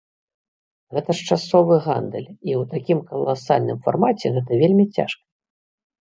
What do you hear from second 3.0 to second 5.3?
каласальным фармаце гэта вельмі цяжка.